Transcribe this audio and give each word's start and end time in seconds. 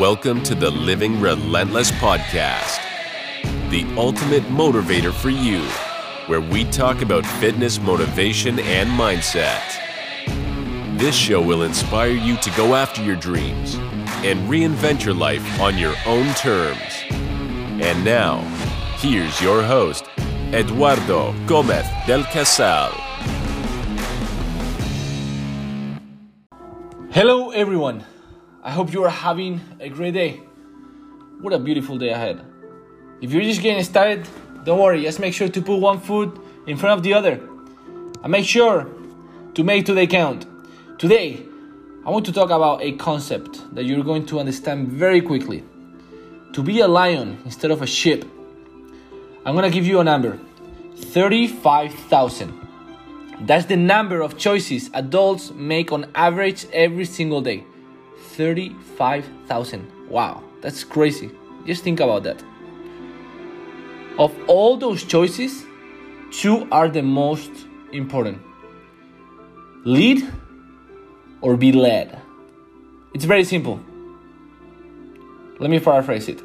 Welcome 0.00 0.42
to 0.42 0.54
the 0.54 0.70
Living 0.70 1.18
Relentless 1.22 1.90
Podcast, 1.92 2.82
the 3.70 3.86
ultimate 3.96 4.42
motivator 4.42 5.10
for 5.10 5.30
you, 5.30 5.62
where 6.26 6.42
we 6.42 6.64
talk 6.64 7.00
about 7.00 7.24
fitness, 7.24 7.80
motivation, 7.80 8.58
and 8.58 8.90
mindset. 8.90 9.62
This 10.98 11.14
show 11.14 11.40
will 11.40 11.62
inspire 11.62 12.10
you 12.10 12.36
to 12.36 12.50
go 12.58 12.74
after 12.74 13.02
your 13.02 13.16
dreams 13.16 13.76
and 14.22 14.46
reinvent 14.50 15.02
your 15.02 15.14
life 15.14 15.60
on 15.62 15.78
your 15.78 15.94
own 16.04 16.26
terms. 16.34 16.78
And 17.10 18.04
now, 18.04 18.40
here's 18.98 19.40
your 19.40 19.62
host, 19.62 20.04
Eduardo 20.52 21.32
Gomez 21.46 21.86
del 22.06 22.24
Casal. 22.24 22.90
Hello, 27.12 27.50
everyone. 27.52 28.04
I 28.66 28.72
hope 28.72 28.92
you 28.92 29.04
are 29.04 29.10
having 29.10 29.60
a 29.78 29.88
great 29.88 30.14
day. 30.14 30.40
What 31.40 31.52
a 31.52 31.58
beautiful 31.60 31.98
day 31.98 32.08
ahead. 32.08 32.44
If 33.20 33.30
you're 33.30 33.44
just 33.44 33.62
getting 33.62 33.84
started, 33.84 34.26
don't 34.64 34.80
worry, 34.80 35.02
just 35.02 35.20
make 35.20 35.34
sure 35.34 35.48
to 35.48 35.62
put 35.62 35.76
one 35.76 36.00
foot 36.00 36.36
in 36.66 36.76
front 36.76 36.98
of 36.98 37.04
the 37.04 37.14
other. 37.14 37.34
And 38.24 38.32
make 38.32 38.44
sure 38.44 38.88
to 39.54 39.62
make 39.62 39.86
today 39.86 40.08
count. 40.08 40.46
Today, 40.98 41.46
I 42.04 42.10
want 42.10 42.26
to 42.26 42.32
talk 42.32 42.50
about 42.50 42.82
a 42.82 42.90
concept 42.96 43.72
that 43.72 43.84
you're 43.84 44.02
going 44.02 44.26
to 44.26 44.40
understand 44.40 44.88
very 44.88 45.20
quickly. 45.20 45.62
To 46.54 46.60
be 46.60 46.80
a 46.80 46.88
lion 46.88 47.38
instead 47.44 47.70
of 47.70 47.82
a 47.82 47.86
sheep. 47.86 48.24
I'm 49.44 49.54
gonna 49.54 49.70
give 49.70 49.86
you 49.86 50.00
a 50.00 50.04
number 50.04 50.40
35,000. 50.96 52.52
That's 53.42 53.66
the 53.66 53.76
number 53.76 54.22
of 54.22 54.36
choices 54.36 54.90
adults 54.92 55.52
make 55.52 55.92
on 55.92 56.10
average 56.16 56.66
every 56.72 57.04
single 57.04 57.40
day. 57.40 57.62
35,000. 58.36 60.08
Wow, 60.08 60.42
that's 60.60 60.84
crazy. 60.84 61.30
Just 61.66 61.82
think 61.82 62.00
about 62.00 62.22
that. 62.24 62.42
Of 64.18 64.34
all 64.46 64.76
those 64.76 65.04
choices, 65.04 65.64
two 66.30 66.68
are 66.70 66.88
the 66.88 67.02
most 67.02 67.50
important 67.92 68.40
lead 69.84 70.28
or 71.40 71.56
be 71.56 71.72
led. 71.72 72.20
It's 73.14 73.24
very 73.24 73.44
simple. 73.44 73.80
Let 75.58 75.70
me 75.70 75.78
paraphrase 75.80 76.28
it. 76.28 76.42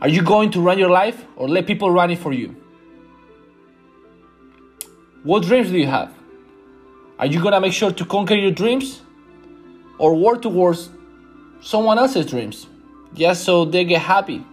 Are 0.00 0.08
you 0.08 0.22
going 0.22 0.50
to 0.52 0.60
run 0.60 0.78
your 0.78 0.90
life 0.90 1.24
or 1.36 1.48
let 1.48 1.66
people 1.66 1.90
run 1.90 2.10
it 2.10 2.18
for 2.18 2.32
you? 2.32 2.54
What 5.22 5.44
dreams 5.44 5.70
do 5.70 5.78
you 5.78 5.86
have? 5.86 6.12
Are 7.18 7.26
you 7.26 7.40
gonna 7.42 7.60
make 7.60 7.72
sure 7.72 7.92
to 7.92 8.04
conquer 8.04 8.34
your 8.34 8.50
dreams 8.50 9.02
or 9.98 10.14
work 10.14 10.42
towards 10.42 10.90
someone 11.60 11.98
else's 11.98 12.26
dreams 12.26 12.66
just 13.14 13.44
so 13.44 13.64
they 13.64 13.84
get 13.84 14.00
happy? 14.02 14.44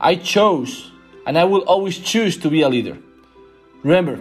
I 0.00 0.16
chose 0.16 0.90
and 1.26 1.36
I 1.36 1.44
will 1.44 1.62
always 1.62 1.98
choose 1.98 2.36
to 2.38 2.50
be 2.50 2.62
a 2.62 2.68
leader. 2.68 2.96
Remember, 3.82 4.18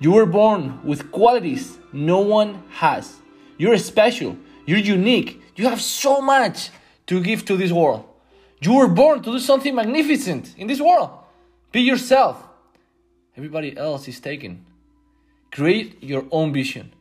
you 0.00 0.12
were 0.12 0.26
born 0.26 0.80
with 0.84 1.10
qualities 1.10 1.78
no 1.92 2.20
one 2.20 2.62
has. 2.70 3.16
You're 3.56 3.76
special, 3.78 4.36
you're 4.66 4.78
unique, 4.78 5.42
you 5.56 5.68
have 5.68 5.80
so 5.80 6.20
much 6.20 6.70
to 7.06 7.20
give 7.20 7.44
to 7.46 7.56
this 7.56 7.72
world. 7.72 8.04
You 8.60 8.74
were 8.74 8.88
born 8.88 9.22
to 9.22 9.32
do 9.32 9.38
something 9.38 9.74
magnificent 9.74 10.54
in 10.56 10.66
this 10.66 10.80
world. 10.80 11.10
Be 11.72 11.80
yourself. 11.80 12.42
Everybody 13.36 13.76
else 13.76 14.08
is 14.08 14.20
taken. 14.20 14.64
Create 15.50 16.02
your 16.02 16.24
own 16.30 16.52
vision. 16.52 16.92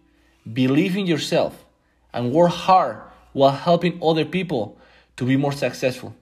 Believe 0.53 0.95
in 0.95 1.07
yourself 1.07 1.65
and 2.13 2.31
work 2.31 2.51
hard 2.51 3.01
while 3.33 3.51
helping 3.51 3.99
other 4.01 4.25
people 4.25 4.77
to 5.17 5.25
be 5.25 5.37
more 5.37 5.51
successful. 5.51 6.15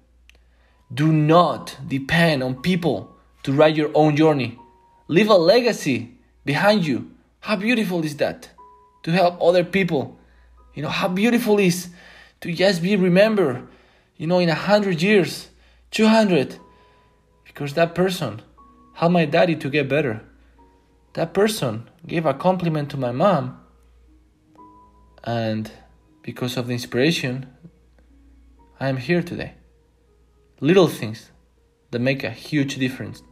Do 0.93 1.11
not 1.11 1.77
depend 1.87 2.43
on 2.43 2.61
people 2.61 3.15
to 3.43 3.51
write 3.51 3.75
your 3.75 3.91
own 3.93 4.15
journey. 4.15 4.57
Leave 5.07 5.29
a 5.29 5.35
legacy 5.35 6.17
behind 6.45 6.85
you. 6.85 7.11
How 7.41 7.55
beautiful 7.55 8.03
is 8.03 8.17
that? 8.17 8.49
To 9.03 9.11
help 9.11 9.41
other 9.41 9.63
people. 9.63 10.17
You 10.73 10.83
know, 10.83 10.89
how 10.89 11.07
beautiful 11.07 11.59
is 11.59 11.89
to 12.41 12.51
just 12.53 12.81
be 12.81 12.95
remembered, 12.95 13.67
you 14.17 14.27
know, 14.27 14.39
in 14.39 14.49
a 14.49 14.55
hundred 14.55 15.01
years, 15.01 15.49
200, 15.91 16.57
because 17.45 17.73
that 17.73 17.95
person 17.95 18.41
helped 18.93 19.13
my 19.13 19.25
daddy 19.25 19.55
to 19.55 19.69
get 19.69 19.89
better. 19.89 20.21
That 21.13 21.33
person 21.33 21.89
gave 22.05 22.25
a 22.25 22.33
compliment 22.33 22.89
to 22.91 22.97
my 22.97 23.11
mom, 23.11 23.59
and 25.25 25.71
because 26.21 26.55
of 26.57 26.67
the 26.67 26.73
inspiration, 26.73 27.47
I 28.79 28.89
am 28.89 28.97
here 28.97 29.21
today. 29.21 29.53
Little 30.59 30.87
things 30.87 31.31
that 31.91 31.99
make 31.99 32.23
a 32.23 32.29
huge 32.29 32.77
difference. 32.77 33.23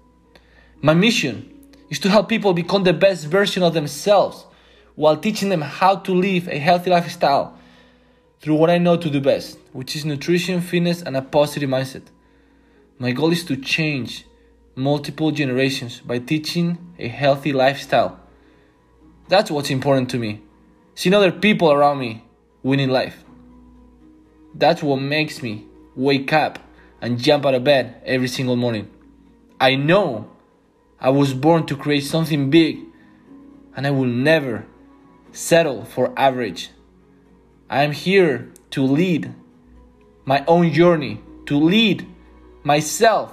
My 0.81 0.93
mission 0.93 1.49
is 1.89 1.99
to 1.99 2.09
help 2.09 2.27
people 2.29 2.53
become 2.53 2.83
the 2.83 2.93
best 2.93 3.27
version 3.27 3.63
of 3.63 3.73
themselves 3.73 4.45
while 4.95 5.17
teaching 5.17 5.49
them 5.49 5.61
how 5.61 5.95
to 5.97 6.13
live 6.13 6.47
a 6.47 6.57
healthy 6.57 6.89
lifestyle 6.89 7.57
through 8.39 8.55
what 8.55 8.69
I 8.69 8.77
know 8.77 8.97
to 8.97 9.09
do 9.09 9.21
best, 9.21 9.57
which 9.71 9.95
is 9.95 10.05
nutrition, 10.05 10.61
fitness, 10.61 11.01
and 11.01 11.15
a 11.15 11.21
positive 11.21 11.69
mindset. 11.69 12.03
My 12.99 13.11
goal 13.11 13.31
is 13.31 13.43
to 13.45 13.55
change 13.55 14.25
multiple 14.75 15.31
generations 15.31 15.99
by 15.99 16.19
teaching 16.19 16.93
a 16.99 17.07
healthy 17.07 17.53
lifestyle. 17.53 18.19
That's 19.29 19.49
what's 19.49 19.69
important 19.69 20.09
to 20.11 20.17
me. 20.17 20.41
Seeing 20.95 21.13
other 21.13 21.31
people 21.31 21.71
around 21.71 21.99
me 21.99 22.23
winning 22.61 22.89
life. 22.89 23.23
That's 24.55 24.83
what 24.83 24.97
makes 24.97 25.41
me 25.41 25.65
wake 25.95 26.31
up 26.31 26.59
and 27.01 27.19
jump 27.19 27.45
out 27.45 27.55
of 27.55 27.63
bed 27.63 28.01
every 28.05 28.27
single 28.27 28.55
morning. 28.55 28.89
I 29.59 29.75
know 29.75 30.29
I 30.99 31.09
was 31.09 31.33
born 31.33 31.65
to 31.67 31.75
create 31.75 32.03
something 32.03 32.49
big 32.49 32.79
and 33.75 33.87
I 33.87 33.91
will 33.91 34.05
never 34.05 34.65
settle 35.31 35.83
for 35.83 36.13
average. 36.17 36.69
I 37.69 37.83
am 37.83 37.91
here 37.91 38.51
to 38.71 38.83
lead 38.83 39.33
my 40.25 40.45
own 40.47 40.71
journey, 40.71 41.21
to 41.47 41.57
lead 41.57 42.07
myself 42.63 43.31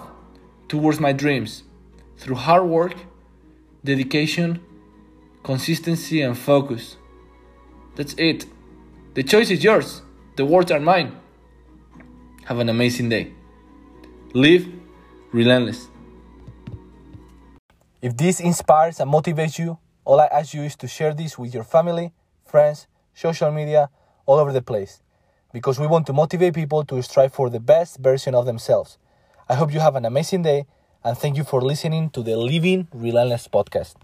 towards 0.68 0.98
my 0.98 1.12
dreams 1.12 1.62
through 2.16 2.36
hard 2.36 2.64
work, 2.64 2.94
dedication, 3.84 4.60
consistency, 5.42 6.22
and 6.22 6.36
focus. 6.36 6.96
That's 8.00 8.14
it. 8.16 8.46
The 9.12 9.22
choice 9.22 9.50
is 9.50 9.62
yours, 9.62 10.00
the 10.36 10.46
words 10.46 10.72
are 10.72 10.80
mine. 10.80 11.20
Have 12.46 12.58
an 12.58 12.70
amazing 12.70 13.10
day. 13.10 13.34
Live 14.32 14.66
relentless. 15.32 15.86
If 18.00 18.16
this 18.16 18.40
inspires 18.40 19.00
and 19.00 19.12
motivates 19.12 19.58
you, 19.58 19.76
all 20.06 20.18
I 20.18 20.28
ask 20.32 20.54
you 20.54 20.62
is 20.62 20.76
to 20.76 20.88
share 20.88 21.12
this 21.12 21.38
with 21.38 21.52
your 21.52 21.62
family, 21.62 22.14
friends, 22.42 22.86
social 23.12 23.52
media, 23.52 23.90
all 24.24 24.38
over 24.38 24.50
the 24.50 24.62
place. 24.62 25.02
Because 25.52 25.78
we 25.78 25.86
want 25.86 26.06
to 26.06 26.14
motivate 26.14 26.54
people 26.54 26.86
to 26.86 27.02
strive 27.02 27.34
for 27.34 27.50
the 27.50 27.60
best 27.60 27.98
version 27.98 28.34
of 28.34 28.46
themselves. 28.46 28.96
I 29.46 29.56
hope 29.56 29.74
you 29.74 29.80
have 29.80 29.94
an 29.94 30.06
amazing 30.06 30.40
day 30.40 30.64
and 31.04 31.18
thank 31.18 31.36
you 31.36 31.44
for 31.44 31.60
listening 31.60 32.08
to 32.12 32.22
the 32.22 32.38
Living 32.38 32.88
Relentless 32.94 33.46
podcast. 33.48 33.96